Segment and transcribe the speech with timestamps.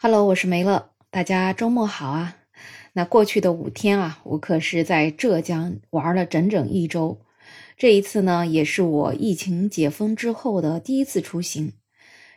[0.00, 2.36] Hello，我是梅乐，大家周末好啊！
[2.92, 7.20] 那过去的五天啊，我可是在浙江玩了整整一周。
[7.76, 11.72] 这一次呢，也是我疫情解封之后的第一次出行。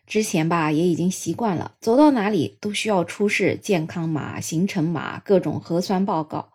[0.08, 6.54] 之前吧，也已经习惯了，走到哪里都需要出示健康码、行程码、各种核酸报告。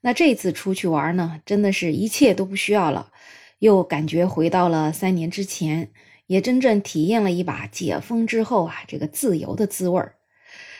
[0.00, 3.12] 那这次出去玩呢，真的是一切都不需要了，
[3.60, 5.92] 又感觉回到了三年之前，
[6.26, 10.16] 也真正体验了一把解封之后啊这个自由的滋味儿。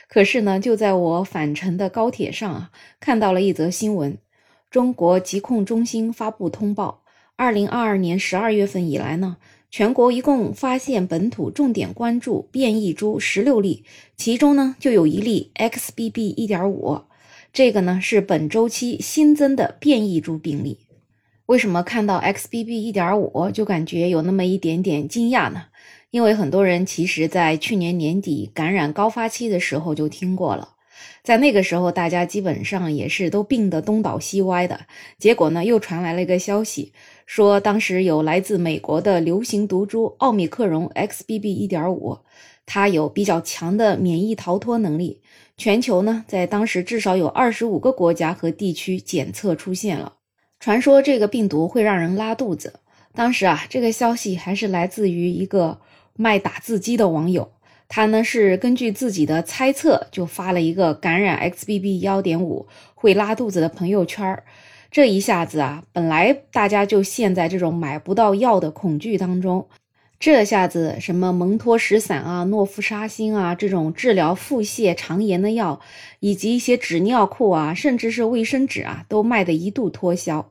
[0.09, 4.17] 可是呢，就在我返程的高铁上啊，看到了一则新闻：
[4.71, 7.03] 中国疾控中心发布通报，
[7.37, 9.37] 二零二二年十二月份以来呢，
[9.71, 13.85] 全国一共发现本土重点关注变异株十六例，
[14.17, 16.35] 其中呢就有一例 XBB.
[16.37, 17.03] 一点五，
[17.53, 20.79] 这个呢是本周期新增的变异株病例。
[21.45, 22.69] 为什么看到 XBB.
[22.71, 25.67] 一点五就感觉有那么一点点惊讶呢？
[26.11, 30.71] 因为很多人其实，在去年年底感染高发期的时候就听过了，
[31.23, 34.81] 在那个时候，大家基本上也是都病得东倒西歪的。
[35.19, 36.95] 结果呢，又传来了一个消息，
[37.27, 42.21] 说当时有来自美国的流行毒株奥密克戎 XBB.1.5，
[42.65, 45.21] 它有比较强的免疫逃脱能力。
[45.59, 50.15] 全球呢，在当时至少有二十五个国家和地区检测出现了。
[50.59, 52.81] 传说这个病毒会让人拉肚子。
[53.13, 55.81] 当时啊，这个消息还是来自于一个。
[56.21, 57.53] 卖打字机的网友，
[57.87, 62.01] 他呢是根据自己的猜测，就发了一个感染 XBB.
[62.01, 62.67] 幺点五
[62.97, 64.43] 会拉肚子的朋友圈
[64.91, 69.69] 这一下子啊，本来大家就陷在这种买不到药的恐惧当中，
[70.19, 75.81] 这下子什么蒙脱石散啊、诺氟沙星啊这种治疗腹泻、肠炎的药，
[76.19, 80.51] 以及一些纸尿裤啊，甚至是卫生纸啊，都卖得一度脱销。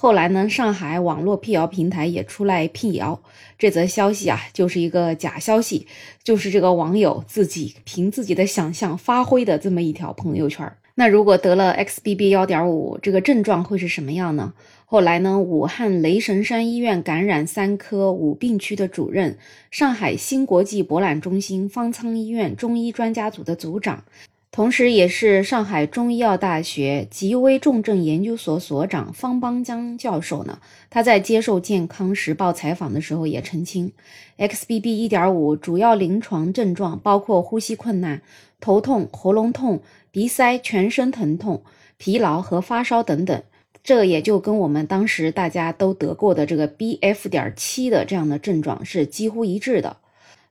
[0.00, 3.20] 后来呢，上海网络辟谣平台也出来辟谣
[3.58, 5.88] 这则消息啊，就是一个假消息，
[6.22, 10.72] 就是这个网友自己凭自己的想象发挥的这么一条朋友圈。
[10.94, 12.28] 那如果得了 XBB.
[12.28, 14.54] 幺点五，这个症状会是什么样呢？
[14.84, 19.36] 后来呢，武汉雷神山医院感染三科五病区的主任，
[19.72, 24.04] 上海新国际博览中心方舱医院中医专家组的组长。
[24.50, 30.58] 同时，也是上海中医药大学极危重症研究所所长方邦江教授呢。
[30.90, 33.92] 他在接受《健康时报》采访的时候也澄清
[34.38, 38.22] ，XBB.1.5 主要临床症状包括呼吸困难、
[38.58, 41.62] 头痛、喉咙痛、鼻塞、全身疼痛、
[41.98, 43.42] 疲劳和发烧等等。
[43.84, 47.28] 这也就跟我们当时大家都得过的这个 BF.
[47.28, 49.98] 点七的这样的症状是几乎一致的。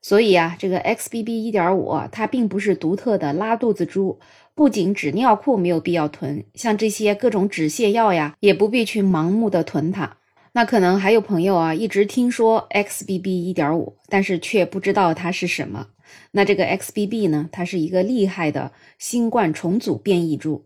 [0.02, 4.20] 所以啊，这个 XBB.1.5 它并不是独特的拉肚子株，
[4.56, 10.18] 不仅纸尿裤没有必要囤，像这些各种止泻药呀，也不必去盲目的囤它。
[10.54, 15.88] 那可能还有朋友啊，一直听说 XBB.1.5，但是却不知道它是什么。
[16.32, 20.66] 那这个 XBB 呢，它是一个厉害的新冠重组变异株。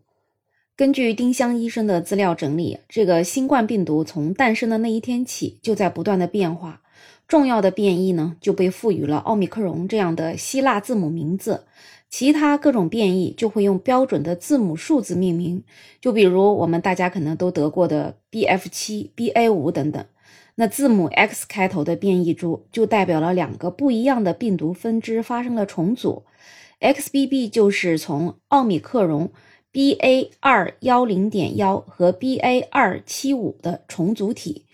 [0.78, 6.82] 根据丁香医生的资料整理，这个新冠病毒从诞生的那一天起，就在不断的变化。
[7.28, 11.66] 重要的变异呢，就被赋予了奥密克戎这样的希腊字母名字，
[12.10, 15.64] 其他各种变异就会用标准的字母数字命名。
[16.02, 20.06] 就比如我们大家可能都得过的 BF 七、BA 五等等，
[20.56, 26.24] 那字母 X 开头的变异株就代表了两个不一样的病毒分支发生了重组
[26.82, 29.30] ，XBB 就是从奥密克戎
[29.72, 34.66] BA 二幺零点幺和 BA 二七五的重组体。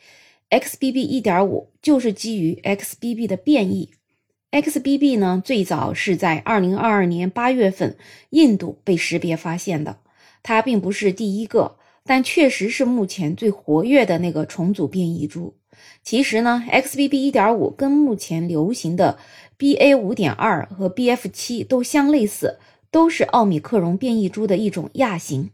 [0.49, 0.95] XBB.
[0.95, 3.91] 一点五就是基于 XBB 的变异。
[4.51, 7.95] XBB 呢，最早是在二零二二年八月份
[8.31, 9.99] 印度被识别发现的。
[10.43, 15.55] 它并不是第一个，但确实是目前最活跃的那个重组变异株。
[16.03, 17.15] 其实呢，XBB.
[17.15, 19.17] 一点五跟目前流行的
[19.57, 19.95] BA.
[19.95, 21.31] 五点二和 BF.
[21.31, 22.59] 七都相类似，
[22.91, 25.51] 都是奥密克戎变异株的一种亚型。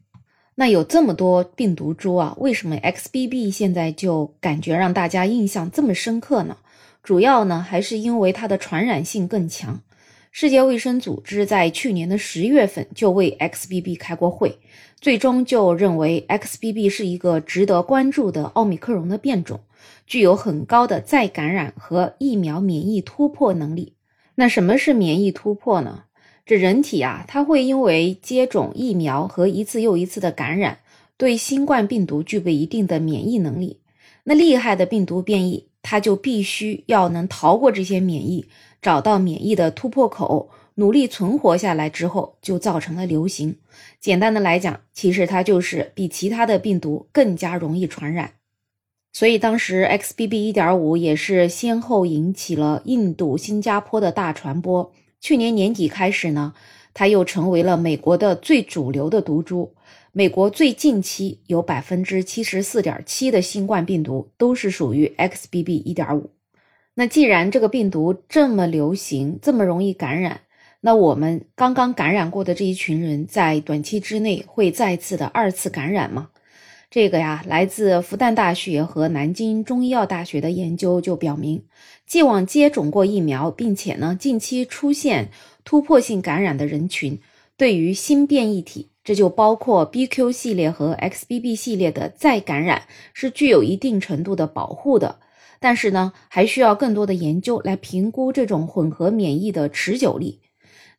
[0.56, 6.58] 那有这么多病毒株啊，为什么 XBB 现在就感觉让大家印象这么深刻呢？
[7.02, 9.82] 主要呢还是因为它的传染性更强。
[10.32, 14.58] 世界卫生组织在去年的十月份就为 XBB 开过会，
[15.00, 19.60] 最终就认为 XBB 是一个值得关注的奥密克戎的变种，
[20.08, 23.94] 具有很高的再感染和疫苗免疫突破能力。
[24.36, 26.06] 那什么是免疫突破呢？
[26.46, 30.80] 这人体啊，它会因为接种疫苗和一次又一次的感染，
[31.16, 33.80] 对新冠病毒具备一定的免疫能力。
[34.26, 38.46] 那厉害的病毒变异，它就必须要能逃过这些免疫，
[38.82, 43.56] 找到免疫的突破口，努力存活下来之后，就造成了流行。
[44.02, 48.34] 简单的来讲，其实它就是比其他的病毒更加容易传染。
[49.14, 54.92] 所以当时 XBB.1.5 也是先后引起了印度、新加坡的大传播。
[55.24, 56.54] 去年年底开始呢，
[56.94, 59.74] 它又成为了美国的最主流的毒株。
[60.12, 65.82] 美国最近期有百分之七十四点七的新冠病毒都是属于 XBB.
[65.86, 66.30] 一点五。
[66.96, 70.42] 那既然这个病毒这么流行，这么容易感染，
[70.82, 76.32] 那我们刚刚感染过的这一群人在短期之内会再次的二次感染吗？
[76.94, 81.64] 这个呀，来自复旦大学和南京中医药大学的研究就表明，
[82.06, 85.32] 既往接种过疫苗，并且呢近期出现
[85.64, 87.20] 突破性感染的人群，
[87.58, 92.84] 对于新变异体，这就包括 BQ 系列和 XBB 系列的再感染，
[93.16, 95.18] 是具有一定程度的保护的。
[95.60, 100.42] 但是呢，还需要更多的研究来评估这种混合免疫的持久力。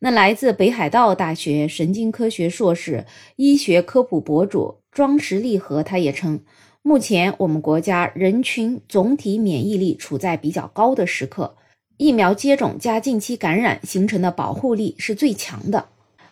[0.01, 3.07] 那来自北海道大学神经科学硕士、
[3.37, 4.81] 医学科普博主。
[4.95, 6.39] 庄实利和他也称，
[6.81, 11.57] 目前我们国家人群总体免疫力处在比较高的时刻，
[11.97, 15.87] 疫苗接种加近期感染形成的保护力是最强的。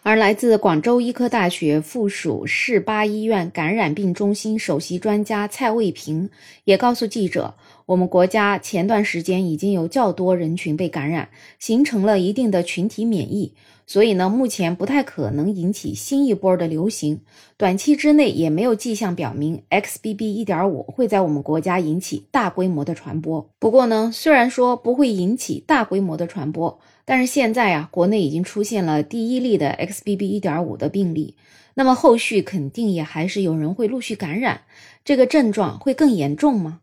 [0.05, 6.31] 而来自广州医科大学附属市八医院感染病中心首席专家蔡卫平
[6.62, 7.55] 也告诉记者，
[7.93, 11.29] 我们国家前段时间已经有较多人群被感染，
[11.59, 13.53] 形成了一定的群体免疫。
[13.87, 17.21] 所以呢，目前不太可能引起新一波的流行，
[17.59, 23.50] 短期之内也没有迹象表明 XBB.1.5 会在我们国家引起大规模的传播。
[23.59, 31.37] 不过呢，虽然说不会引起大规模的传播，但是现在啊，国内已经出现了第一例的 XBB.1.5 的病例，
[31.75, 34.62] 那么后续肯定也还是有人会陆续感染，
[35.05, 36.79] 这个症状会更严重吗？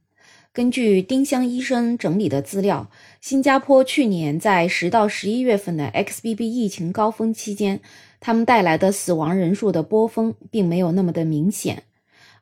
[0.51, 2.90] 根据丁香医生整理的资料，
[3.22, 7.81] 新加坡去年在十到十一月份的 XBB 疫情高峰期间，
[8.19, 11.84] 他们带来的死亡人数的波峰并没有那么的明显。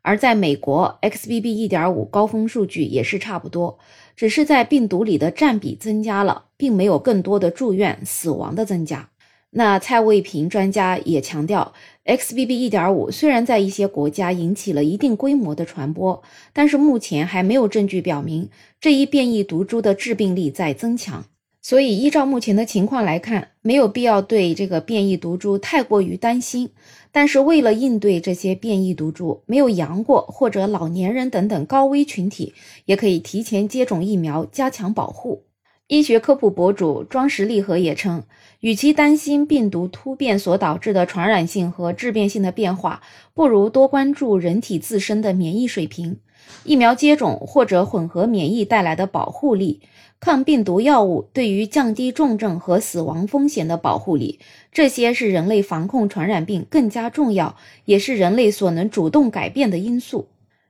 [0.03, 3.77] 而在美国，XBB 1.5高峰数据也是差不多，
[4.15, 9.09] 只是在病毒里的占比增加了，并没有更多的住院死亡的增加。
[9.51, 11.73] 那蔡卫平专家也强调。
[12.05, 16.23] XBB 1.5虽然在一些国家引起了一定规模的传播，
[16.53, 18.49] 但是目前还没有证据表明
[18.79, 21.25] 这一变异毒株的致病力在增强。
[21.61, 26.69] 所以，依照目前的情况来看，没有必要对这个变异毒株太过于担心。
[27.11, 32.53] 但是，为了应对这些变异毒株，没有阳过或者老年人等等高危群体，
[32.85, 35.46] 也可以提前接种疫苗，加强保护。
[35.87, 38.23] 医学科普博主庄实立和也称，
[38.59, 43.01] 与其担心病毒突变所导致的传染性和致变性的变化，
[43.33, 46.19] 不如多关注人体自身的免疫水平、
[46.65, 49.79] 疫苗接种或者混合免疫带来的保护力、
[50.19, 54.41] 抗病毒药物对于降低重症和死亡风险的保护力，
[54.73, 57.55] 这些是人类防控传染病更加重要，
[57.85, 60.27] 也是人类所能主动改变的因素。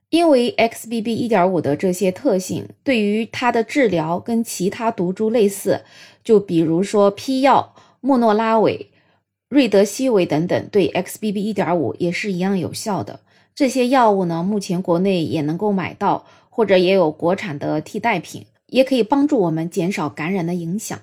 [0.09, 5.81] 因为 XBB 1.5的这些特性，对于它的治疗跟其他毒株类似，
[6.23, 8.89] 就比如说批药莫诺拉韦、
[9.49, 13.19] 瑞德西韦等等，对 XBB 1.5也是一样有效的。
[13.53, 20.97] 这些药物呢，目前国内也能够买到，或者也有国产的替代品，也可以帮助我们减少感染的影响。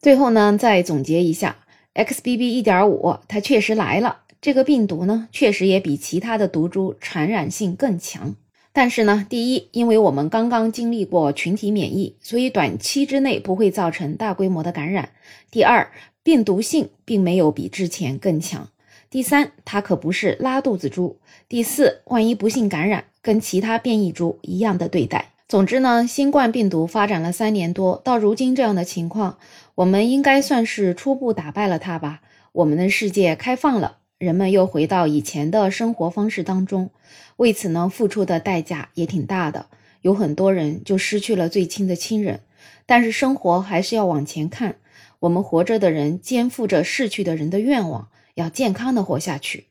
[0.00, 1.58] 最后呢，再总结一下
[1.94, 4.22] ，XBB 1.5它确实来了。
[4.42, 8.34] 这个病毒呢，确实也比其他的毒株传染性更强。
[8.72, 15.10] 但是呢，第一，因为我们刚刚经历过群体免疫，所以短期之内不会造成大规模的感染。
[15.52, 15.92] 第二，
[16.24, 18.68] 病毒性并没有比之前更强。
[19.08, 21.18] 第三，它可不是拉肚子猪。
[21.48, 25.34] 第四，万一不幸感染，跟其他变异株一样的对待。
[25.46, 29.38] 总之呢，新冠病毒发展了三年多，到如今这样的情况，
[29.76, 32.22] 我们应该算是初步打败了它吧。
[32.50, 33.98] 我们的世界开放了。
[34.22, 36.90] 人们又回到以前的生活方式当中，
[37.38, 39.66] 为此呢，付出的代价也挺大的。
[40.00, 42.42] 有很多人就失去了最亲的亲人，
[42.86, 44.76] 但是生活还是要往前看。
[45.18, 49.66] 我们活着的人肩负着逝去的人的愿望，要健康的活下去。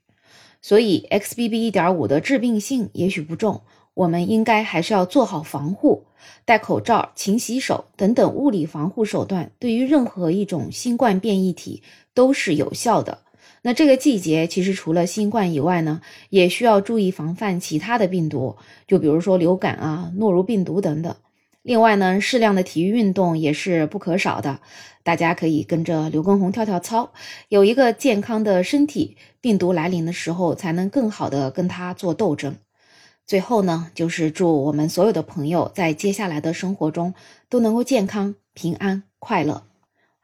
[0.62, 3.62] 所以，XBB 1.5的致病性也许不重，
[3.94, 6.08] 我们应该还是要做好防护，
[6.44, 11.82] 戴口罩、勤洗手等等物理防护手段，对于任何一种新冠变异体
[12.14, 13.20] 都是有效的。
[13.64, 21.16] 那这个季节其实除了新冠以外呢，也需要注意防范其他的病毒，就比如说流感啊、诺如病毒等等。
[21.62, 24.60] 另外呢，适量的体育运动也是不可少的。
[25.04, 27.12] 大家可以跟着刘畊宏跳跳操，
[27.50, 32.56] 有一个健康的身体，病毒来临的时候才能更好的跟它做斗争。
[33.28, 37.14] 最后呢，就是祝我们所有的朋友在接下来的生活中
[37.48, 39.64] 都能够健康、平安、快乐。